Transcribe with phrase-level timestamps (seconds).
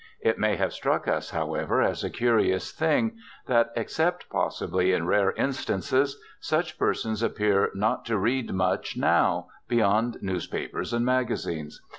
[0.19, 5.31] It may have struck us, however, as a curious thing that, except possibly in rare
[5.33, 11.83] instances, such persons appear not to read much now, beyond newspapers and magazines.